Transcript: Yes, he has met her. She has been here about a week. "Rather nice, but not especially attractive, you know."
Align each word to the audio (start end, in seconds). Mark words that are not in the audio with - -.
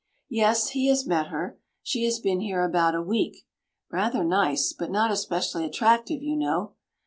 Yes, 0.31 0.69
he 0.69 0.87
has 0.87 1.05
met 1.05 1.27
her. 1.27 1.59
She 1.83 2.05
has 2.05 2.17
been 2.17 2.39
here 2.39 2.63
about 2.65 2.95
a 2.95 3.03
week. 3.03 3.45
"Rather 3.91 4.23
nice, 4.23 4.73
but 4.73 4.89
not 4.89 5.11
especially 5.11 5.63
attractive, 5.63 6.23
you 6.23 6.35
know." 6.35 6.73